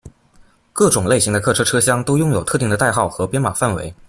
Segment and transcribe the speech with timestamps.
[0.73, 3.93] 各种类型的客车车厢都拥有特定的代号和编码范围。